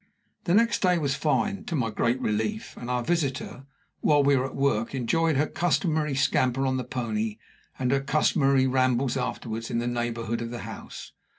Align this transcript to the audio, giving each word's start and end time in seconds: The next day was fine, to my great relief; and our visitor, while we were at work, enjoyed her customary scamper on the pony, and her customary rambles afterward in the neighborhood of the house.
The 0.45 0.55
next 0.55 0.81
day 0.81 0.97
was 0.97 1.13
fine, 1.13 1.63
to 1.65 1.75
my 1.75 1.91
great 1.91 2.19
relief; 2.19 2.75
and 2.75 2.89
our 2.89 3.03
visitor, 3.03 3.65
while 3.99 4.23
we 4.23 4.35
were 4.35 4.47
at 4.47 4.55
work, 4.55 4.95
enjoyed 4.95 5.35
her 5.35 5.45
customary 5.45 6.15
scamper 6.15 6.65
on 6.65 6.77
the 6.77 6.83
pony, 6.83 7.37
and 7.77 7.91
her 7.91 8.01
customary 8.01 8.65
rambles 8.65 9.15
afterward 9.15 9.69
in 9.69 9.77
the 9.77 9.85
neighborhood 9.85 10.41
of 10.41 10.49
the 10.49 10.61
house. 10.61 11.11